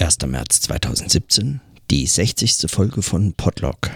[0.00, 0.18] 1.
[0.28, 1.60] März 2017,
[1.90, 2.70] die 60.
[2.70, 3.90] Folge von Podlog.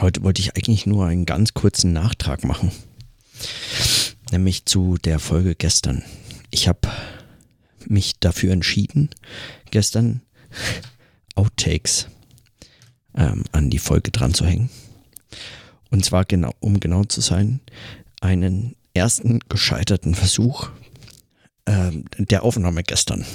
[0.00, 2.72] Heute wollte ich eigentlich nur einen ganz kurzen Nachtrag machen,
[4.32, 6.02] nämlich zu der Folge gestern.
[6.50, 6.88] Ich habe
[7.84, 9.10] mich dafür entschieden,
[9.70, 10.22] gestern
[11.34, 12.08] Outtakes
[13.14, 14.70] ähm, an die Folge dran zu hängen.
[15.90, 17.60] Und zwar genau, um genau zu sein,
[18.22, 20.70] einen ersten gescheiterten Versuch
[21.66, 23.26] ähm, der Aufnahme gestern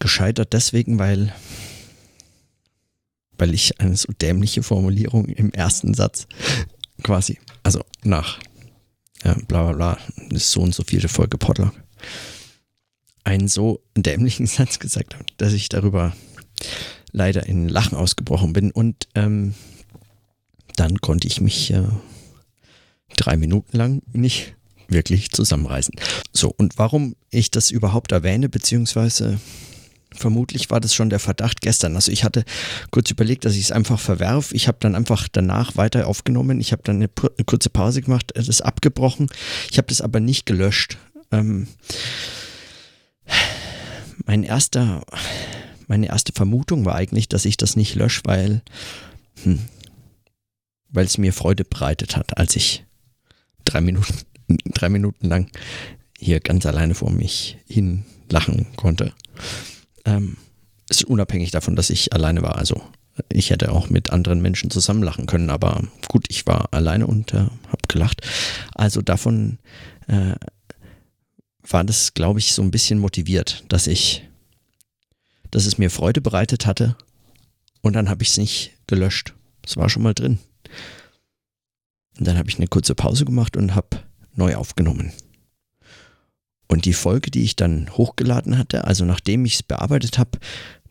[0.00, 1.32] gescheitert deswegen, weil,
[3.38, 6.26] weil ich eine so dämliche Formulierung im ersten Satz
[7.02, 8.38] quasi, also nach
[9.24, 9.98] ja, bla bla bla,
[10.30, 11.72] ist so und so viele Folge Podlog,
[13.24, 16.14] einen so dämlichen Satz gesagt habe, dass ich darüber
[17.12, 18.70] leider in Lachen ausgebrochen bin.
[18.70, 19.54] Und ähm,
[20.76, 21.82] dann konnte ich mich äh,
[23.16, 24.54] drei Minuten lang nicht
[24.90, 25.94] wirklich zusammenreißen.
[26.32, 29.40] So, und warum ich das überhaupt erwähne, beziehungsweise
[30.12, 31.94] vermutlich war das schon der Verdacht gestern.
[31.94, 32.44] Also ich hatte
[32.90, 34.52] kurz überlegt, dass ich es einfach verwerf.
[34.52, 36.60] Ich habe dann einfach danach weiter aufgenommen.
[36.60, 39.28] Ich habe dann eine, eine, kurze Pause gemacht, das abgebrochen.
[39.70, 40.98] Ich habe das aber nicht gelöscht.
[41.30, 41.68] Ähm,
[44.26, 45.04] mein erster,
[45.86, 48.62] meine erste Vermutung war eigentlich, dass ich das nicht lösche, weil,
[49.42, 49.60] hm,
[50.88, 52.84] weil es mir Freude bereitet hat, als ich
[53.64, 54.14] drei Minuten
[54.64, 55.50] drei Minuten lang
[56.18, 59.12] hier ganz alleine vor mich hin lachen konnte.
[60.04, 60.36] Ähm,
[60.88, 62.56] ist unabhängig davon, dass ich alleine war.
[62.56, 62.82] Also
[63.28, 67.32] ich hätte auch mit anderen Menschen zusammen lachen können, aber gut, ich war alleine und
[67.32, 68.26] äh, habe gelacht.
[68.74, 69.58] Also davon
[70.08, 70.34] äh,
[71.68, 74.26] war das, glaube ich, so ein bisschen motiviert, dass ich,
[75.50, 76.96] dass es mir Freude bereitet hatte
[77.82, 79.34] und dann habe ich es nicht gelöscht.
[79.64, 80.38] Es war schon mal drin.
[82.18, 84.02] Und dann habe ich eine kurze Pause gemacht und habe
[84.34, 85.12] neu aufgenommen.
[86.68, 90.38] Und die Folge, die ich dann hochgeladen hatte, also nachdem ich es bearbeitet habe,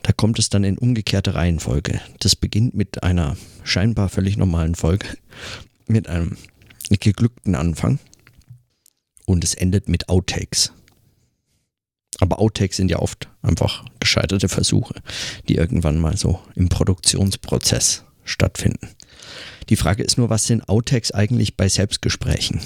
[0.02, 2.02] da kommt es dann in umgekehrte Reihenfolge.
[2.20, 5.08] Das beginnt mit einer scheinbar völlig normalen Folge,
[5.88, 6.38] mit einem
[6.90, 8.00] geglückten Anfang
[9.26, 10.74] und es endet mit Outtakes.
[12.20, 14.96] Aber Outtakes sind ja oft einfach gescheiterte Versuche,
[15.48, 18.90] die irgendwann mal so im Produktionsprozess stattfinden.
[19.70, 22.60] Die Frage ist nur, was sind Outtakes eigentlich bei Selbstgesprächen?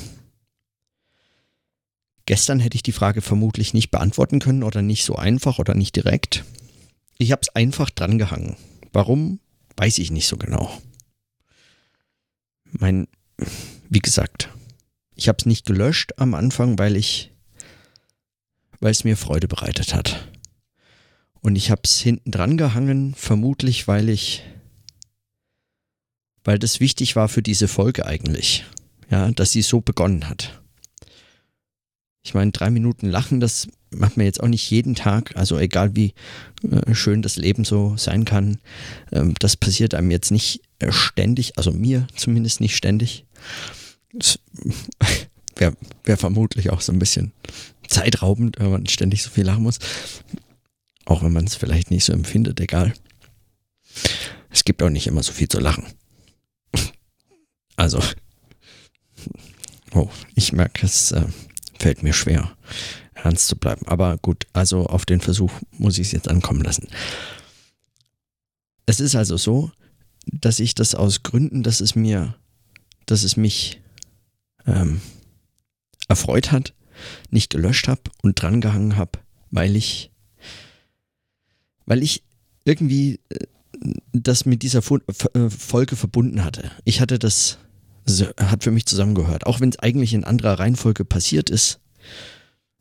[2.25, 5.95] Gestern hätte ich die Frage vermutlich nicht beantworten können oder nicht so einfach oder nicht
[5.95, 6.45] direkt.
[7.17, 8.55] Ich habe es einfach drangehangen.
[8.93, 9.39] Warum,
[9.75, 10.71] weiß ich nicht so genau.
[12.71, 13.07] Mein,
[13.89, 14.49] wie gesagt,
[15.15, 17.31] ich habe es nicht gelöscht am Anfang, weil ich,
[18.79, 20.29] weil es mir Freude bereitet hat.
[21.41, 24.43] Und ich habe es hinten dran gehangen, vermutlich, weil ich,
[26.45, 28.63] weil das wichtig war für diese Folge eigentlich.
[29.09, 30.62] Ja, dass sie so begonnen hat.
[32.25, 35.35] Ich meine, drei Minuten Lachen, das macht man jetzt auch nicht jeden Tag.
[35.35, 36.13] Also egal wie
[36.69, 38.59] äh, schön das Leben so sein kann,
[39.11, 43.25] ähm, das passiert einem jetzt nicht äh, ständig, also mir zumindest nicht ständig.
[45.55, 45.75] Wäre
[46.05, 47.33] wär vermutlich auch so ein bisschen
[47.87, 49.79] zeitraubend, wenn man ständig so viel lachen muss.
[51.05, 52.93] Auch wenn man es vielleicht nicht so empfindet, egal.
[54.49, 55.85] Es gibt auch nicht immer so viel zu lachen.
[57.75, 57.99] Also,
[59.95, 61.11] oh, ich merke es.
[61.11, 61.25] Äh,
[61.83, 62.55] fällt mir schwer,
[63.13, 63.85] ernst zu bleiben.
[63.87, 66.87] Aber gut, also auf den Versuch muss ich es jetzt ankommen lassen.
[68.85, 69.69] Es ist also so,
[70.25, 72.35] dass ich das aus Gründen, dass es mir,
[73.05, 73.81] dass es mich
[74.65, 75.01] ähm,
[76.07, 76.73] erfreut hat,
[77.31, 79.19] nicht gelöscht habe und drangehangen habe,
[79.51, 80.09] weil ich,
[81.85, 82.23] weil ich
[82.63, 83.45] irgendwie äh,
[84.13, 86.71] das mit dieser äh, Folge verbunden hatte.
[86.85, 87.57] Ich hatte das
[88.37, 89.45] hat für mich zusammengehört.
[89.45, 91.79] Auch wenn es eigentlich in anderer Reihenfolge passiert ist.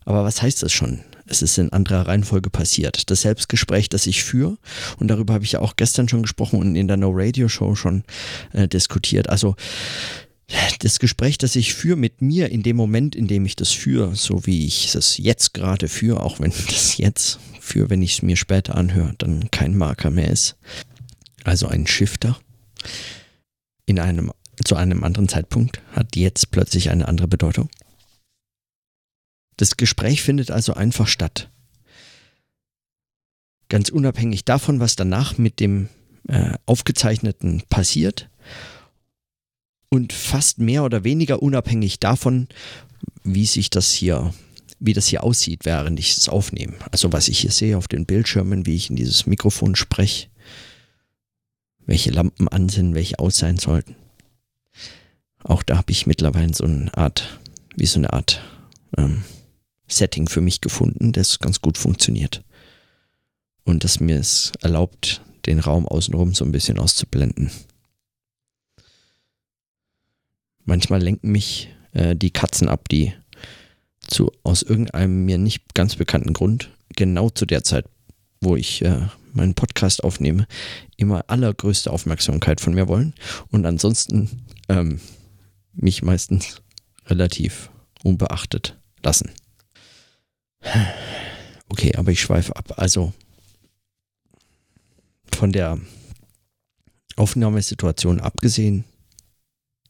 [0.05, 1.01] Aber was heißt das schon?
[1.27, 3.11] Es ist in anderer Reihenfolge passiert.
[3.11, 4.59] Das Selbstgespräch, das ich führe,
[4.99, 7.75] und darüber habe ich ja auch gestern schon gesprochen und in der No Radio Show
[7.75, 8.05] schon
[8.53, 9.29] äh, diskutiert.
[9.29, 9.55] Also
[10.81, 14.15] das Gespräch, das ich führe mit mir in dem Moment, in dem ich das führe,
[14.17, 18.23] so wie ich es jetzt gerade führe, auch wenn das jetzt führe, wenn ich es
[18.23, 20.57] mir später anhöre, dann kein Marker mehr ist.
[21.45, 22.39] Also ein Shifter
[23.87, 24.33] in einem
[24.65, 27.69] zu einem anderen Zeitpunkt hat jetzt plötzlich eine andere Bedeutung.
[29.57, 31.51] Das Gespräch findet also einfach statt.
[33.69, 35.89] Ganz unabhängig davon, was danach mit dem
[36.29, 38.29] äh, Aufgezeichneten passiert
[39.89, 42.49] und fast mehr oder weniger unabhängig davon,
[43.25, 44.35] wie sich das hier,
[44.79, 46.75] wie das hier aussieht, während ich es aufnehme.
[46.91, 50.29] Also was ich hier sehe auf den Bildschirmen, wie ich in dieses Mikrofon spreche,
[51.87, 53.97] welche Lampen an sind, welche aus sein sollten.
[55.45, 57.41] Auch da habe ich mittlerweile so eine Art,
[57.77, 58.43] wie so eine Art
[58.97, 59.25] ähm,
[59.89, 62.43] Setting für mich gefunden, das ganz gut funktioniert.
[63.65, 67.51] und das mir es erlaubt, den Raum außenrum so ein bisschen auszublenden.
[70.65, 73.13] Manchmal lenken mich äh, die Katzen ab, die
[74.01, 77.87] zu, aus irgendeinem mir nicht ganz bekannten Grund genau zu der Zeit,
[78.41, 80.47] wo ich äh, meinen Podcast aufnehme,
[80.97, 83.15] immer allergrößte Aufmerksamkeit von mir wollen
[83.51, 85.01] und ansonsten ähm,
[85.75, 86.63] mich meistens
[87.07, 87.71] relativ
[88.03, 89.31] unbeachtet lassen.
[91.69, 92.75] Okay, aber ich schweife ab.
[92.77, 93.13] Also
[95.35, 95.79] von der
[97.17, 98.85] Aufnahmesituation abgesehen,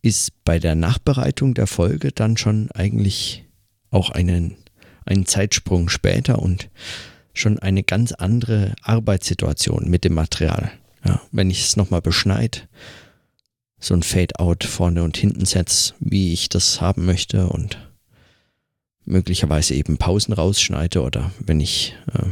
[0.03, 3.45] ist bei der Nachbereitung der Folge dann schon eigentlich
[3.91, 4.57] auch einen,
[5.05, 6.69] einen Zeitsprung später und
[7.35, 10.73] schon eine ganz andere Arbeitssituation mit dem Material.
[11.05, 12.61] Ja, wenn ich es nochmal beschneide,
[13.83, 17.79] so ein Fade-out vorne und hinten setze, wie ich das haben möchte und
[19.05, 22.29] möglicherweise eben Pausen rausschneide oder wenn ich äh,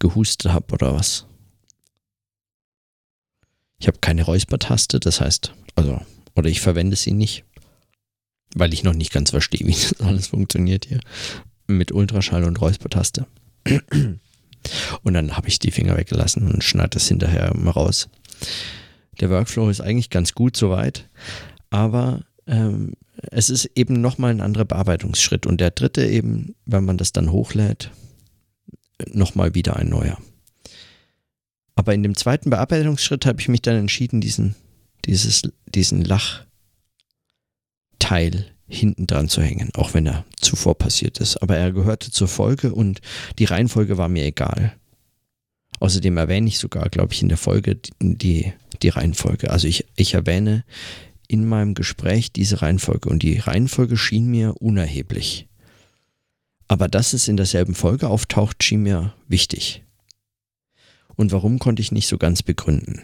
[0.00, 1.26] gehustet habe oder was.
[3.78, 6.00] Ich habe keine Räuspertaste, das heißt, also,
[6.34, 7.44] oder ich verwende sie nicht,
[8.56, 11.00] weil ich noch nicht ganz verstehe, wie das alles funktioniert hier
[11.68, 13.26] mit Ultraschall und Räuspertaste.
[15.02, 18.08] Und dann habe ich die Finger weggelassen und schneide das hinterher mal raus.
[19.20, 21.08] Der Workflow ist eigentlich ganz gut soweit,
[21.70, 22.94] aber ähm,
[23.30, 25.46] es ist eben nochmal ein anderer Bearbeitungsschritt.
[25.46, 27.90] Und der dritte eben, wenn man das dann hochlädt,
[29.12, 30.18] nochmal wieder ein neuer.
[31.74, 34.54] Aber in dem zweiten Bearbeitungsschritt habe ich mich dann entschieden, diesen,
[35.04, 36.46] dieses, diesen Lachteil
[38.68, 41.36] hinten dran zu hängen, auch wenn er zuvor passiert ist.
[41.42, 43.00] Aber er gehörte zur Folge und
[43.38, 44.74] die Reihenfolge war mir egal.
[45.78, 48.52] Außerdem erwähne ich sogar, glaube ich, in der Folge die, die
[48.88, 49.50] Reihenfolge.
[49.50, 50.64] Also ich, ich erwähne
[51.28, 55.48] in meinem Gespräch diese Reihenfolge und die Reihenfolge schien mir unerheblich.
[56.68, 59.82] Aber dass es in derselben Folge auftaucht, schien mir wichtig.
[61.14, 63.02] Und warum konnte ich nicht so ganz begründen.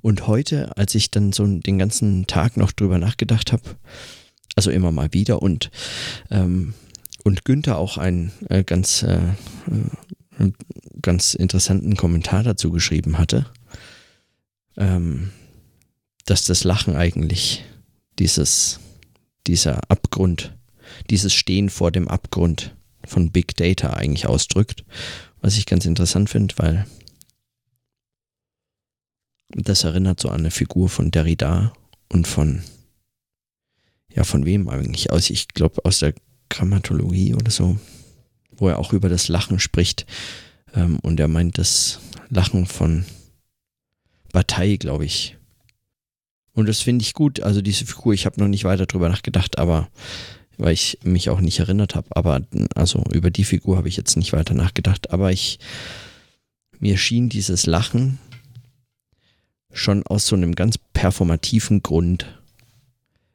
[0.00, 3.62] Und heute, als ich dann so den ganzen Tag noch drüber nachgedacht habe,
[4.56, 5.70] also immer mal wieder und,
[6.30, 6.74] ähm,
[7.22, 10.52] und Günther auch einen äh, ganz, äh, äh,
[11.02, 13.46] ganz interessanten Kommentar dazu geschrieben hatte,
[14.80, 15.30] ähm,
[16.24, 17.64] dass das Lachen eigentlich
[18.18, 18.80] dieses,
[19.46, 20.56] dieser Abgrund,
[21.08, 22.74] dieses Stehen vor dem Abgrund
[23.04, 24.84] von Big Data eigentlich ausdrückt,
[25.40, 26.86] was ich ganz interessant finde, weil
[29.50, 31.72] das erinnert so an eine Figur von Derrida
[32.08, 32.62] und von
[34.14, 35.30] ja, von wem eigentlich aus?
[35.30, 36.14] Ich glaube aus der
[36.48, 37.78] Grammatologie oder so,
[38.50, 40.04] wo er auch über das Lachen spricht.
[40.74, 43.04] Ähm, und er meint das Lachen von
[44.32, 45.36] Bataille, glaube ich.
[46.52, 47.40] Und das finde ich gut.
[47.40, 49.88] Also diese Figur, ich habe noch nicht weiter drüber nachgedacht, aber
[50.58, 52.08] weil ich mich auch nicht erinnert habe.
[52.10, 52.42] Aber
[52.74, 55.10] also über die Figur habe ich jetzt nicht weiter nachgedacht.
[55.10, 55.58] Aber ich
[56.80, 58.18] mir schien dieses Lachen
[59.72, 62.26] schon aus so einem ganz performativen Grund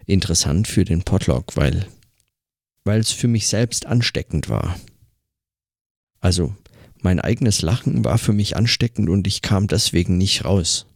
[0.05, 1.87] interessant für den Podlog, weil,
[2.83, 4.79] weil es für mich selbst ansteckend war.
[6.19, 6.55] Also
[7.05, 10.87] mein eigenes Lachen war für mich ansteckend und ich kam deswegen nicht raus.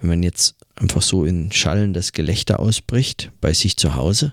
[0.00, 4.32] Wenn man jetzt einfach so in schallendes Gelächter ausbricht bei sich zu Hause,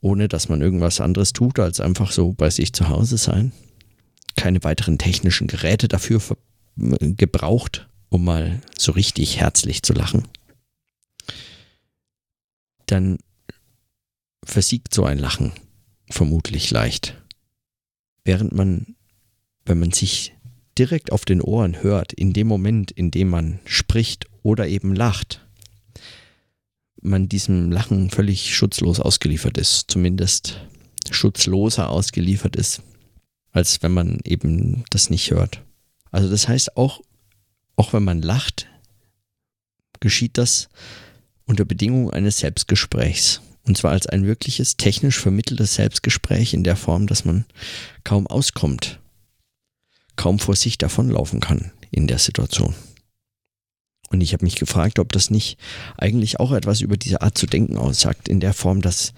[0.00, 3.52] ohne dass man irgendwas anderes tut, als einfach so bei sich zu Hause sein,
[4.36, 6.22] keine weiteren technischen Geräte dafür
[6.76, 10.22] gebraucht, um mal so richtig herzlich zu lachen
[12.86, 13.18] dann
[14.44, 15.52] versiegt so ein Lachen
[16.08, 17.20] vermutlich leicht.
[18.26, 18.96] Während man,
[19.64, 20.34] wenn man sich
[20.76, 25.46] direkt auf den Ohren hört, in dem Moment, in dem man spricht oder eben lacht,
[27.00, 30.60] man diesem Lachen völlig schutzlos ausgeliefert ist, zumindest
[31.08, 32.82] schutzloser ausgeliefert ist,
[33.52, 35.62] als wenn man eben das nicht hört.
[36.10, 37.02] Also das heißt, auch,
[37.76, 38.66] auch wenn man lacht,
[40.00, 40.68] geschieht das
[41.44, 43.40] unter Bedingung eines Selbstgesprächs.
[43.66, 47.44] Und zwar als ein wirkliches technisch vermitteltes Selbstgespräch in der Form, dass man
[48.04, 49.00] kaum auskommt,
[50.14, 52.74] kaum vor sich davonlaufen kann in der Situation.
[54.10, 55.58] Und ich habe mich gefragt, ob das nicht
[55.98, 59.12] eigentlich auch etwas über diese Art zu denken aussagt, in der Form, dass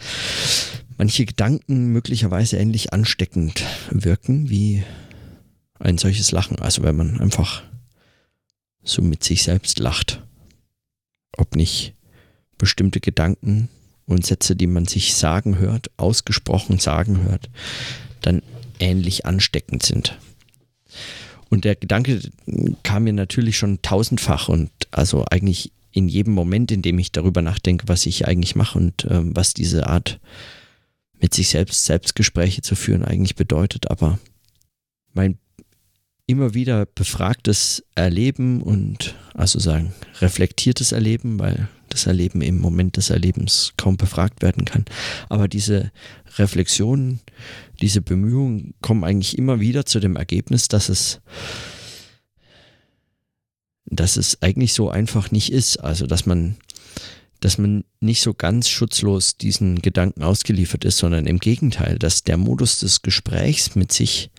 [0.97, 4.83] manche Gedanken möglicherweise ähnlich ansteckend wirken wie
[5.79, 6.59] ein solches Lachen.
[6.59, 7.63] Also wenn man einfach
[8.83, 10.23] so mit sich selbst lacht.
[11.37, 11.95] Ob nicht
[12.57, 13.69] bestimmte Gedanken
[14.09, 17.49] und Sätze, die man sich sagen hört, ausgesprochen sagen hört,
[18.23, 18.43] dann
[18.81, 20.19] ähnlich ansteckend sind.
[21.51, 22.21] Und der Gedanke
[22.83, 27.43] kam mir natürlich schon tausendfach und also eigentlich in jedem Moment, in dem ich darüber
[27.43, 30.21] nachdenke, was ich eigentlich mache und äh, was diese Art
[31.21, 34.19] mit sich selbst Selbstgespräche zu führen eigentlich bedeutet, aber
[35.15, 35.39] mein
[36.27, 43.11] immer wieder befragtes Erleben und also sagen reflektiertes Erleben, weil das Erleben im Moment des
[43.11, 44.85] Erlebens kaum befragt werden kann.
[45.29, 45.91] Aber diese
[46.37, 47.21] Reflexionen,
[47.81, 51.21] diese Bemühungen kommen eigentlich immer wieder zu dem Ergebnis, dass es
[53.91, 55.79] dass es eigentlich so einfach nicht ist.
[55.79, 56.57] Also dass man
[57.41, 62.37] dass man nicht so ganz schutzlos diesen Gedanken ausgeliefert ist, sondern im Gegenteil, dass der
[62.37, 64.31] Modus des Gesprächs mit sich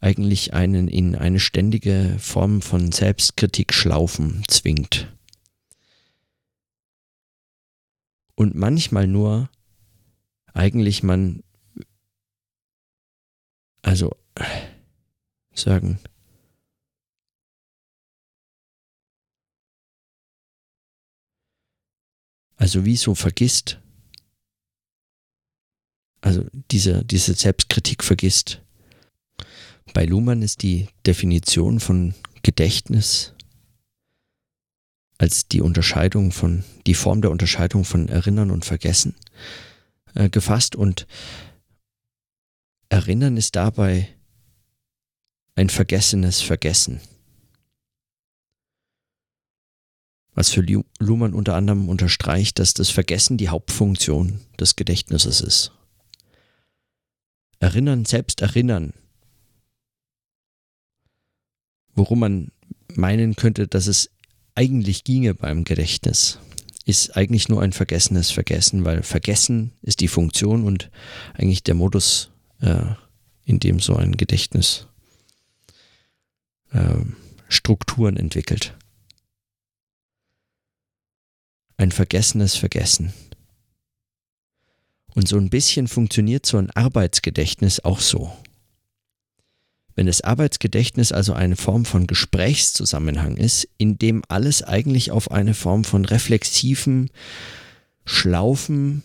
[0.00, 5.08] eigentlich einen in eine ständige Form von Selbstkritik schlaufen zwingt.
[8.36, 9.50] Und manchmal nur
[10.52, 11.42] eigentlich man,
[13.82, 14.14] also
[15.54, 15.98] sagen,
[22.56, 23.80] also wie so vergisst,
[26.20, 28.60] also diese, diese Selbstkritik vergisst.
[29.94, 33.35] Bei Luhmann ist die Definition von Gedächtnis
[35.18, 39.14] als die Unterscheidung von, die Form der Unterscheidung von Erinnern und Vergessen
[40.14, 41.06] äh, gefasst und
[42.88, 44.08] Erinnern ist dabei
[45.56, 47.00] ein vergessenes Vergessen.
[50.34, 50.64] Was für
[50.98, 55.72] Luhmann unter anderem unterstreicht, dass das Vergessen die Hauptfunktion des Gedächtnisses ist.
[57.58, 58.92] Erinnern, selbst erinnern
[61.96, 62.52] worum man
[62.94, 64.10] meinen könnte, dass es
[64.56, 66.38] eigentlich ginge beim Gedächtnis,
[66.84, 70.90] ist eigentlich nur ein vergessenes Vergessen, weil Vergessen ist die Funktion und
[71.34, 72.94] eigentlich der Modus, äh,
[73.44, 74.86] in dem so ein Gedächtnis
[76.72, 77.04] äh,
[77.48, 78.74] Strukturen entwickelt.
[81.76, 83.12] Ein vergessenes Vergessen.
[85.14, 88.36] Und so ein bisschen funktioniert so ein Arbeitsgedächtnis auch so.
[89.96, 95.54] Wenn das Arbeitsgedächtnis also eine Form von Gesprächszusammenhang ist, in dem alles eigentlich auf eine
[95.54, 97.10] Form von reflexiven
[98.04, 99.02] Schlaufen,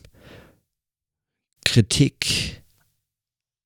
[1.63, 2.61] Kritik,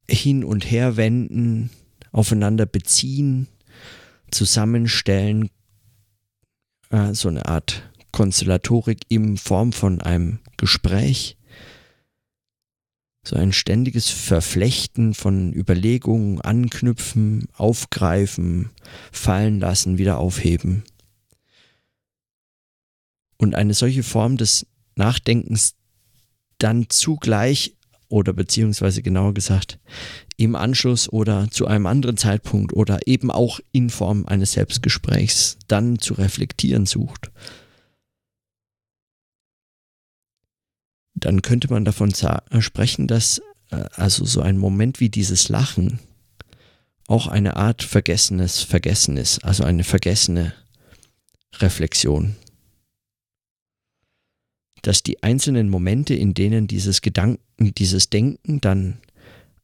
[0.07, 1.71] hin und her wenden,
[2.11, 3.47] aufeinander beziehen,
[4.29, 5.49] zusammenstellen,
[6.91, 11.37] äh, so eine Art Konstellatorik in Form von einem Gespräch
[13.27, 18.69] so ein ständiges Verflechten von Überlegungen, anknüpfen, aufgreifen,
[19.11, 20.83] fallen lassen, wieder aufheben.
[23.37, 25.75] Und eine solche Form des Nachdenkens
[26.59, 27.75] dann zugleich
[28.07, 29.79] oder beziehungsweise genauer gesagt
[30.37, 35.99] im Anschluss oder zu einem anderen Zeitpunkt oder eben auch in Form eines Selbstgesprächs dann
[35.99, 37.31] zu reflektieren sucht.
[41.25, 42.13] Dann könnte man davon
[42.51, 43.41] äh, sprechen, dass
[43.71, 45.99] äh, also so ein Moment wie dieses Lachen
[47.07, 50.53] auch eine Art vergessenes Vergessen ist, also eine vergessene
[51.55, 52.35] Reflexion.
[54.83, 58.99] Dass die einzelnen Momente, in denen dieses Gedanken, dieses Denken dann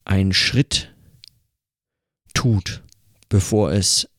[0.03, 0.91] einen Schritt
[2.33, 2.81] tut,
[3.29, 4.09] bevor es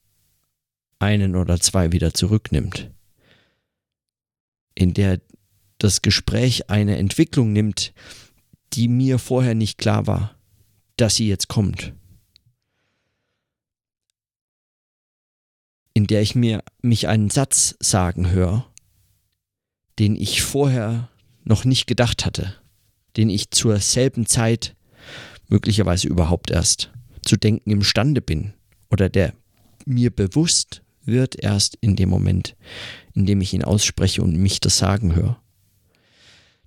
[1.00, 2.88] einen oder zwei wieder zurücknimmt,
[4.76, 5.20] in der
[5.82, 7.92] das Gespräch eine Entwicklung nimmt,
[8.72, 10.36] die mir vorher nicht klar war,
[10.96, 11.92] dass sie jetzt kommt.
[15.94, 18.66] In der ich mir mich einen Satz sagen höre,
[19.98, 21.10] den ich vorher
[21.44, 22.54] noch nicht gedacht hatte,
[23.16, 24.76] den ich zur selben Zeit
[25.48, 28.54] möglicherweise überhaupt erst zu denken imstande bin
[28.90, 29.34] oder der
[29.84, 32.56] mir bewusst wird erst in dem Moment,
[33.12, 35.41] in dem ich ihn ausspreche und mich das sagen höre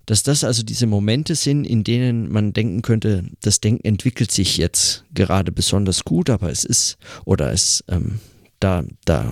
[0.06, 4.56] dass das also diese Momente sind, in denen man denken könnte, das Denken entwickelt sich
[4.56, 8.20] jetzt gerade besonders gut, aber es ist, oder es, ähm,
[8.60, 9.30] da, da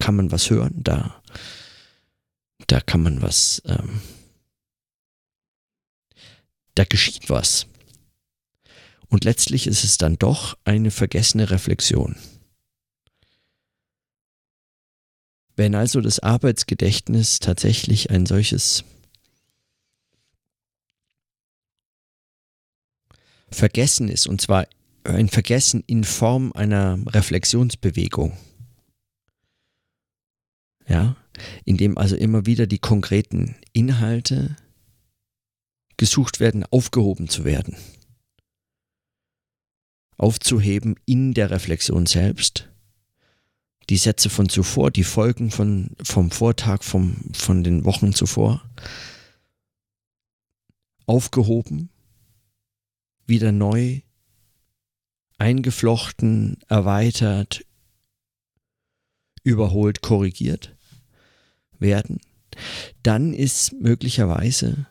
[0.00, 1.22] kann man was hören, da,
[2.66, 4.00] da kann man was, ähm,
[6.74, 7.68] da geschieht was.
[9.08, 12.16] Und letztlich ist es dann doch eine vergessene Reflexion.
[15.54, 18.84] Wenn also das Arbeitsgedächtnis tatsächlich ein solches
[23.50, 24.66] Vergessen ist, und zwar
[25.04, 28.36] ein Vergessen in Form einer Reflexionsbewegung.
[30.88, 31.16] Ja,
[31.64, 34.56] in dem also immer wieder die konkreten Inhalte
[35.96, 37.76] gesucht werden, aufgehoben zu werden.
[40.18, 42.68] Aufzuheben in der Reflexion selbst.
[43.88, 48.68] Die Sätze von zuvor, die Folgen von, vom Vortag, vom, von den Wochen zuvor.
[51.06, 51.90] Aufgehoben
[53.26, 54.00] wieder neu
[55.38, 57.64] eingeflochten, erweitert,
[59.42, 60.74] überholt, korrigiert
[61.78, 62.20] werden,
[63.02, 64.86] dann ist möglicherweise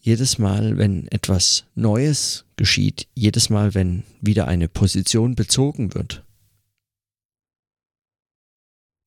[0.00, 6.24] jedes Mal, wenn etwas Neues geschieht, jedes Mal, wenn wieder eine Position bezogen wird,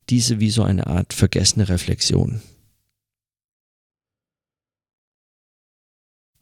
[0.09, 2.41] diese wie so eine Art vergessene Reflexion.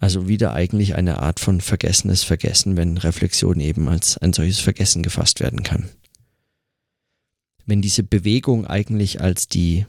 [0.06, 5.02] Also wieder eigentlich eine Art von vergessenes Vergessen, wenn Reflexion eben als ein solches Vergessen
[5.02, 5.90] gefasst werden kann.
[7.66, 9.88] Wenn diese Bewegung eigentlich als die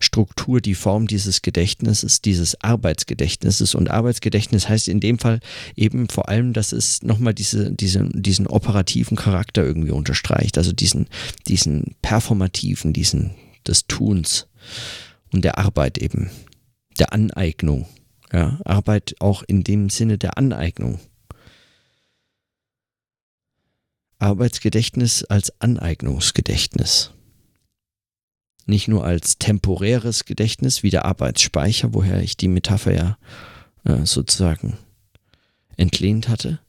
[0.00, 3.76] Struktur, die Form dieses Gedächtnisses, dieses Arbeitsgedächtnisses.
[3.76, 5.38] Und Arbeitsgedächtnis heißt in dem Fall
[5.76, 11.06] eben vor allem, dass es nochmal diese, diese, diesen operativen Charakter irgendwie unterstreicht, also diesen,
[11.46, 14.48] diesen performativen, diesen des Tuns
[15.32, 16.32] und der Arbeit eben,
[16.98, 17.86] der Aneignung.
[18.32, 20.98] Ja, Arbeit auch in dem Sinne der Aneignung.
[24.18, 27.12] Arbeitsgedächtnis als Aneignungsgedächtnis
[28.66, 33.18] nicht nur als temporäres Gedächtnis wie der Arbeitsspeicher, woher ich die Metapher ja
[33.84, 34.78] äh, sozusagen
[35.76, 36.60] entlehnt hatte,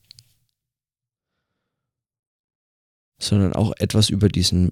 [3.20, 4.72] sondern auch etwas über diesen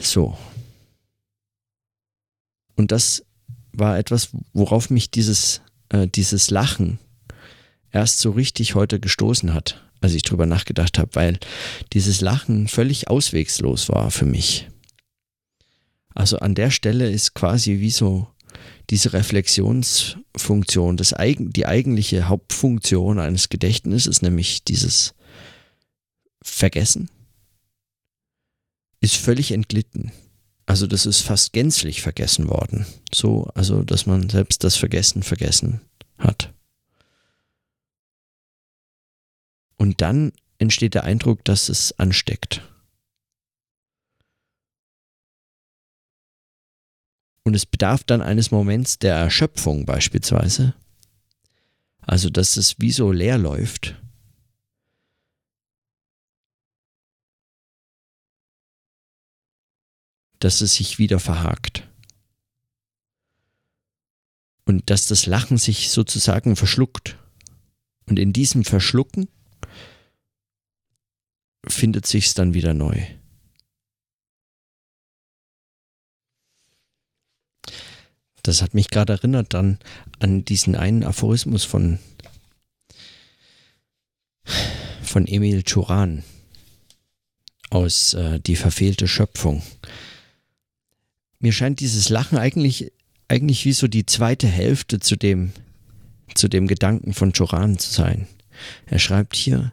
[0.00, 0.36] So,
[2.76, 3.24] und das
[3.72, 6.98] war etwas, worauf mich dieses, äh, dieses Lachen
[7.90, 11.38] erst so richtig heute gestoßen hat, als ich drüber nachgedacht habe, weil
[11.92, 14.68] dieses Lachen völlig auswegslos war für mich.
[16.14, 18.28] Also an der Stelle ist quasi wie so
[18.90, 25.14] diese Reflexionsfunktion, das, die eigentliche Hauptfunktion eines Gedächtnisses, nämlich dieses
[26.42, 27.10] Vergessen,
[29.00, 30.12] ist völlig entglitten.
[30.66, 32.86] Also das ist fast gänzlich vergessen worden.
[33.14, 35.80] So, also dass man selbst das Vergessen vergessen
[36.18, 36.52] hat.
[39.76, 42.62] Und dann entsteht der Eindruck, dass es ansteckt.
[47.46, 50.74] Und es bedarf dann eines Moments der Erschöpfung beispielsweise.
[52.00, 53.94] Also dass es wie so leer läuft
[60.38, 61.88] dass es sich wieder verhakt.
[64.64, 67.18] Und dass das Lachen sich sozusagen verschluckt.
[68.06, 69.28] Und in diesem Verschlucken
[71.66, 73.06] findet sich's dann wieder neu.
[78.46, 79.78] Das hat mich gerade erinnert dann
[80.18, 81.98] an diesen einen Aphorismus von,
[85.02, 86.22] von Emil Turan
[87.70, 89.62] aus äh, Die verfehlte Schöpfung
[91.38, 92.92] mir scheint dieses Lachen eigentlich,
[93.28, 95.52] eigentlich wie so die zweite Hälfte zu dem,
[96.34, 98.26] zu dem Gedanken von Joran zu sein.
[98.86, 99.72] Er schreibt hier,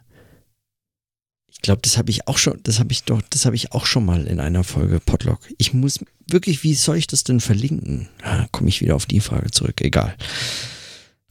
[1.64, 4.04] glaube, das habe ich auch schon, das habe ich doch, das habe ich auch schon
[4.04, 5.38] mal in einer Folge Podlog.
[5.56, 5.98] Ich muss
[6.28, 8.08] wirklich, wie soll ich das denn verlinken?
[8.22, 10.14] Ah, Komme ich wieder auf die Frage zurück, egal.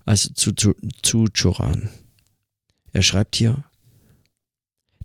[0.06, 1.90] Also zu, zu, zu Joran.
[2.92, 3.64] Er schreibt hier,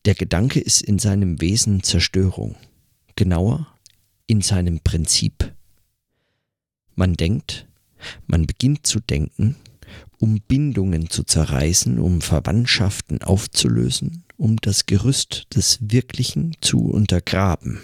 [0.04, 2.56] der Gedanke ist in seinem Wesen Zerstörung.
[3.14, 3.66] Genauer,
[4.26, 5.52] in seinem Prinzip.
[6.94, 7.66] Man denkt,
[8.26, 9.56] man beginnt zu denken,
[10.18, 17.80] um Bindungen zu zerreißen, um Verwandtschaften aufzulösen, um das Gerüst des Wirklichen zu untergraben.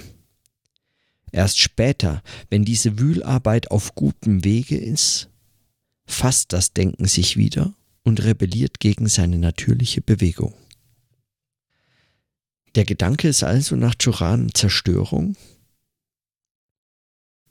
[1.33, 5.29] Erst später, wenn diese Wühlarbeit auf gutem Wege ist,
[6.07, 10.55] fasst das Denken sich wieder und rebelliert gegen seine natürliche Bewegung.
[12.77, 15.37] Der Gedanke ist also nach Joran Zerstörung,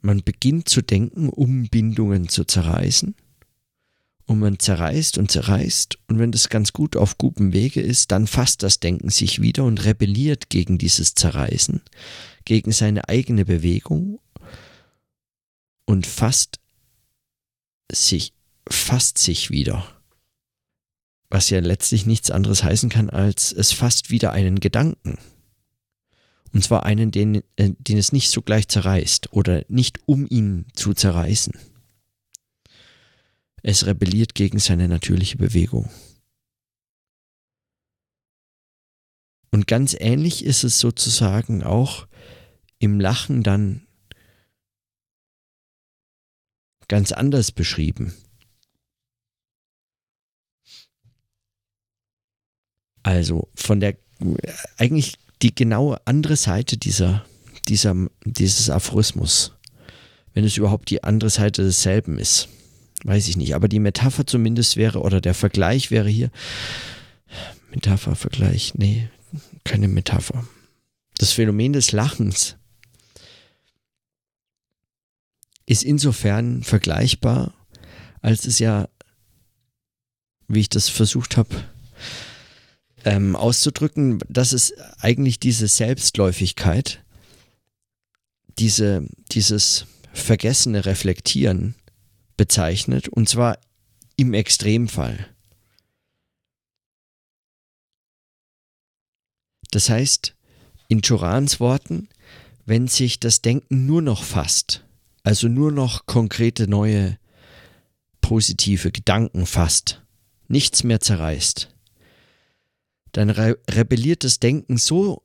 [0.06, 3.16] man beginnt zu denken, um Bindungen zu zerreißen.
[4.25, 5.97] Und man zerreißt und zerreißt.
[6.07, 9.65] Und wenn das ganz gut auf gutem Wege ist, dann fasst das Denken sich wieder
[9.65, 11.81] und rebelliert gegen dieses Zerreißen,
[12.45, 14.19] gegen seine eigene Bewegung
[15.86, 16.59] und fasst
[17.91, 18.33] sich,
[18.69, 19.86] fasst sich wieder.
[21.29, 25.17] Was ja letztlich nichts anderes heißen kann, als es fasst wieder einen Gedanken.
[26.53, 30.93] Und zwar einen, den, äh, den es nicht sogleich zerreißt oder nicht um ihn zu
[30.93, 31.53] zerreißen.
[33.63, 35.89] Es rebelliert gegen seine natürliche Bewegung.
[39.52, 42.08] Und ganz ähnlich ist es sozusagen auch
[42.80, 43.88] im Lachen dann
[46.88, 48.13] ganz anders beschrieben.
[53.04, 53.97] Also von der
[54.78, 57.26] eigentlich die genaue andere Seite dieser,
[57.67, 57.95] dieser,
[58.26, 59.54] dieses Aphorismus.
[60.34, 62.49] Wenn es überhaupt die andere Seite desselben ist.
[63.04, 63.56] Weiß ich nicht.
[63.56, 66.32] Aber die Metapher zumindest wäre, oder der Vergleich wäre hier.
[67.72, 69.10] Metapher, Vergleich, nee,
[69.63, 70.46] keine Metapher.
[71.18, 72.56] Das Phänomen des Lachens
[75.66, 77.54] ist insofern vergleichbar,
[78.22, 78.88] als es ja,
[80.48, 81.63] wie ich das versucht habe
[83.06, 87.04] ähm, auszudrücken, dass es eigentlich diese Selbstläufigkeit,
[88.60, 91.76] diese, dieses vergessene Reflektieren
[92.38, 93.58] bezeichnet, und zwar
[94.15, 95.28] im Extremfall.
[99.72, 100.36] Das heißt,
[100.88, 102.10] in Jorans Worten,
[102.65, 104.86] wenn sich das Denken nur noch fasst,
[105.24, 107.17] also nur noch konkrete neue
[108.22, 110.02] positive Gedanken fasst,
[110.48, 111.74] nichts mehr zerreißt,
[113.13, 115.24] dann re rebelliert das Denken so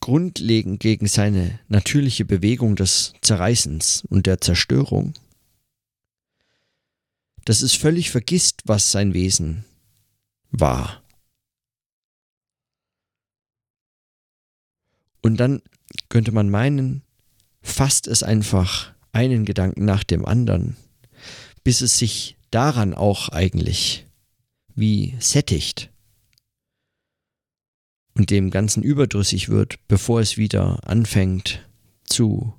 [0.00, 5.14] grundlegend gegen seine natürliche Bewegung des Zerreißens und der Zerstörung,
[7.50, 9.64] dass es völlig vergisst, was sein Wesen
[10.52, 11.02] war.
[15.20, 15.60] Und dann
[16.08, 17.02] könnte man meinen,
[17.60, 20.76] fasst es einfach einen Gedanken nach dem anderen,
[21.64, 24.06] bis es sich daran auch eigentlich
[24.76, 25.90] wie sättigt
[28.14, 31.68] und dem Ganzen überdrüssig wird, bevor es wieder anfängt
[32.04, 32.54] zu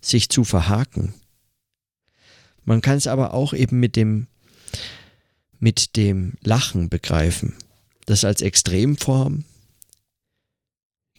[0.00, 1.14] sich zu verhaken.
[2.68, 4.26] Man kann es aber auch eben mit dem
[5.58, 7.54] mit dem Lachen begreifen,
[8.04, 9.44] das als Extremform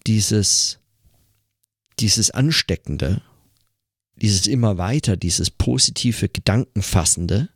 [0.05, 0.77] dieses
[1.99, 3.23] dieses Ansteckende
[4.21, 7.49] dieses immer weiter, dieses positive Gedankenfassende,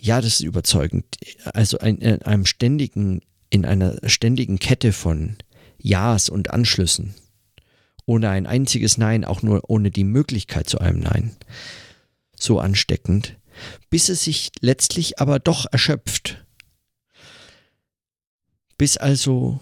[0.00, 1.04] ja, das ist überzeugend.
[1.44, 5.36] Also in einem ständigen, in einer ständigen Kette von
[5.78, 7.14] Ja's und Anschlüssen.
[8.06, 11.36] Ohne ein einziges Nein, auch nur ohne die Möglichkeit zu einem Nein.
[12.44, 13.38] So ansteckend,
[13.88, 16.44] bis es sich letztlich aber doch erschöpft.
[18.76, 19.60] Bis also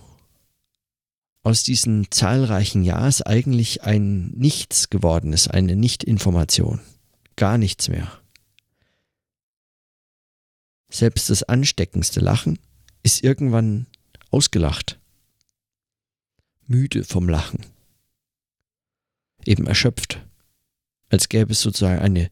[1.44, 6.80] aus diesen zahlreichen Ja's eigentlich ein Nichts geworden ist, eine Nichtinformation.
[7.36, 8.20] Gar nichts mehr.
[10.90, 12.58] Selbst das ansteckendste Lachen
[13.04, 13.86] ist irgendwann
[14.32, 14.98] ausgelacht.
[16.66, 17.64] Müde vom Lachen.
[19.44, 20.26] Eben erschöpft.
[21.12, 22.30] Als gäbe es sozusagen eine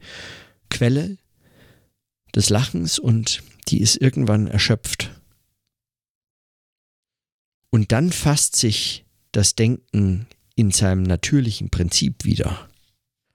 [0.70, 1.18] Quelle
[2.34, 5.10] des Lachens und die ist irgendwann erschöpft.
[7.68, 12.70] Und dann fasst sich das Denken in seinem natürlichen Prinzip wieder,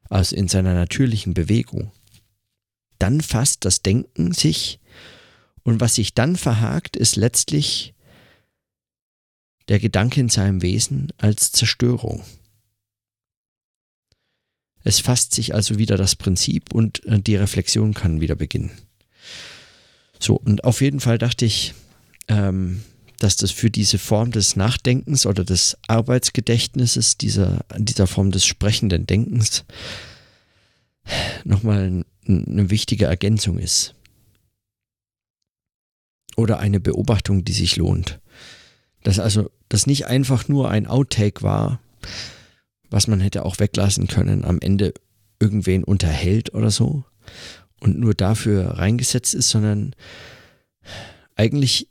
[0.09, 1.91] also in seiner natürlichen Bewegung.
[2.97, 4.79] Dann fasst das Denken sich
[5.61, 7.93] und was sich dann verhakt, ist letztlich
[9.67, 12.23] der Gedanke in seinem Wesen als Zerstörung.
[14.85, 18.71] Es fasst sich also wieder das Prinzip und äh, die Reflexion kann wieder beginnen.
[20.19, 21.73] So, und auf jeden Fall dachte ich,
[22.27, 22.83] ähm,
[23.19, 29.07] dass das für diese Form des Nachdenkens oder des Arbeitsgedächtnisses, dieser, dieser Form des sprechenden
[29.07, 29.65] Denkens,
[31.43, 33.95] nochmal eine wichtige Ergänzung ist.
[36.35, 38.19] Oder eine Beobachtung, die sich lohnt.
[39.03, 41.79] Dass also das nicht einfach nur ein Outtake war,
[42.89, 44.93] was man hätte auch weglassen können, am Ende
[45.39, 47.03] irgendwen unterhält oder so
[47.79, 49.95] und nur dafür reingesetzt ist, sondern
[51.35, 51.89] eigentlich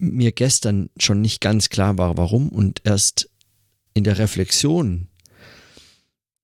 [0.00, 3.30] mir gestern schon nicht ganz klar war, warum und erst
[3.94, 5.08] in der Reflexion,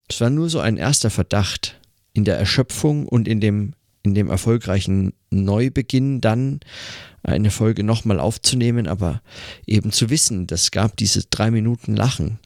[0.08, 1.80] es war nur so ein erster Verdacht,
[2.12, 6.60] in der Erschöpfung und in dem, in dem erfolgreichen Neubeginn dann
[7.22, 9.22] eine Folge nochmal aufzunehmen, aber
[9.66, 12.38] eben zu wissen, das gab diese drei Minuten Lachen,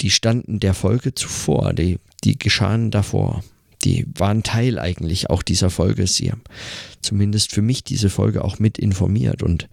[0.00, 3.42] die, standen der Folge zuvor, die, die geschahen davor
[3.84, 6.06] die waren Teil eigentlich auch dieser Folge.
[6.06, 6.42] Sie haben
[7.02, 9.68] zumindest für mich diese Folge auch mit informiert und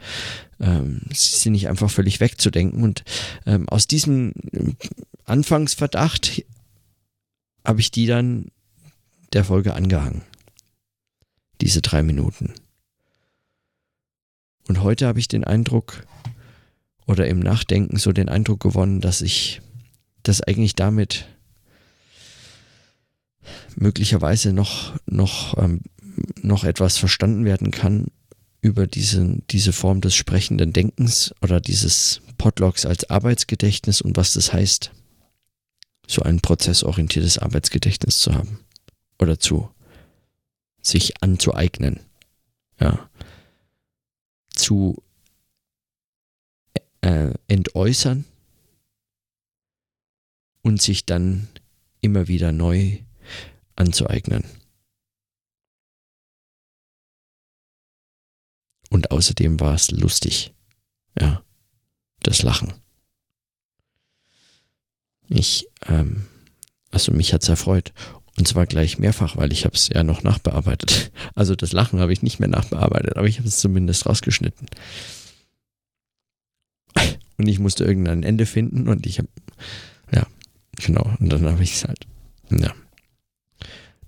[0.60, 2.84] ähm, sie sind nicht einfach völlig wegzudenken.
[2.84, 3.04] Und
[3.46, 4.34] ähm, aus diesem
[5.26, 6.44] Anfangsverdacht
[7.66, 8.48] habe ich die dann
[9.34, 10.24] der Folge angehangen.
[11.62, 12.54] Diese drei Minuten.
[14.68, 16.06] Und heute habe ich den Eindruck,
[17.08, 19.62] oder im Nachdenken so den Eindruck gewonnen, dass ich
[20.24, 21.28] das eigentlich damit
[23.76, 25.82] möglicherweise noch, noch, ähm,
[26.42, 28.08] noch etwas verstanden werden kann
[28.62, 34.54] über diese, diese Form des sprechenden Denkens oder dieses Podlogs als Arbeitsgedächtnis und was das
[34.54, 34.92] heißt,
[36.08, 38.60] so ein prozessorientiertes Arbeitsgedächtnis zu haben
[39.20, 39.70] oder zu
[40.82, 42.02] sich anzueignen.
[42.80, 43.10] Ja.
[44.54, 45.02] Zu
[47.02, 48.26] äh, entäußern
[50.62, 51.47] und sich dann
[52.02, 53.00] immer wieder neu
[53.76, 54.43] anzueignen.
[58.89, 60.54] Und außerdem war es lustig.
[61.19, 61.43] Ja,
[62.24, 62.74] das Lachen.
[65.30, 66.26] Ich, ähm,
[66.91, 67.93] also mich hat's erfreut.
[68.38, 71.12] Und zwar gleich mehrfach, weil ich habe es ja noch nachbearbeitet.
[71.34, 74.67] Also das Lachen habe ich nicht mehr nachbearbeitet, aber ich habe es zumindest rausgeschnitten.
[77.38, 79.30] Und ich musste irgendein Ende finden und ich habe,
[80.86, 81.15] genau.
[81.20, 82.06] Und dann habe ich es halt,
[82.50, 82.74] ja,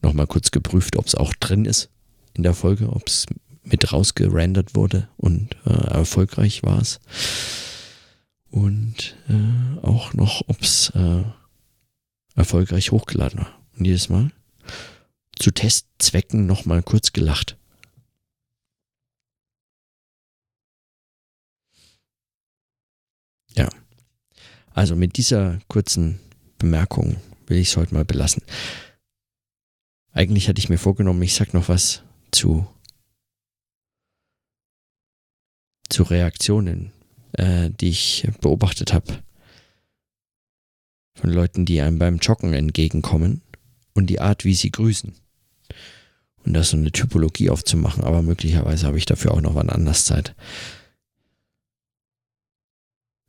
[0.01, 1.89] nochmal kurz geprüft, ob es auch drin ist
[2.33, 3.25] in der Folge, ob es
[3.63, 6.99] mit rausgerendert wurde und äh, erfolgreich war es.
[8.49, 11.23] Und äh, auch noch, ob es äh,
[12.35, 13.59] erfolgreich hochgeladen war.
[13.77, 14.31] Und jedes Mal
[15.39, 17.57] zu Testzwecken nochmal kurz gelacht.
[23.55, 23.69] Ja.
[24.73, 26.19] Also mit dieser kurzen
[26.63, 28.41] Bemerkung will ich es heute mal belassen.
[30.13, 32.65] Eigentlich hatte ich mir vorgenommen, ich sag noch was zu,
[35.89, 36.93] zu Reaktionen,
[37.33, 39.21] äh, die ich beobachtet habe.
[41.15, 43.41] Von Leuten, die einem beim Joggen entgegenkommen
[43.93, 45.13] und die Art, wie sie grüßen.
[46.45, 50.05] Und da so eine Typologie aufzumachen, aber möglicherweise habe ich dafür auch noch wann anders
[50.05, 50.33] Zeit.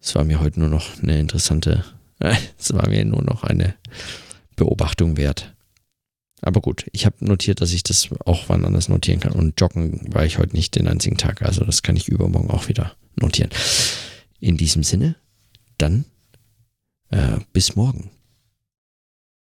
[0.00, 1.84] Es war mir heute nur noch eine interessante,
[2.20, 3.74] es war mir nur noch eine
[4.56, 5.54] Beobachtung wert.
[6.42, 9.32] Aber gut, ich habe notiert, dass ich das auch wann anders notieren kann.
[9.32, 12.68] Und joggen war ich heute nicht den einzigen Tag, also das kann ich übermorgen auch
[12.68, 13.50] wieder notieren.
[14.40, 15.16] In diesem Sinne,
[15.78, 16.04] dann
[17.10, 18.10] äh, bis morgen.